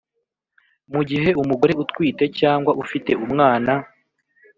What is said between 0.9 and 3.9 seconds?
Mu gihe umugore utwite cyangwa ufite umwana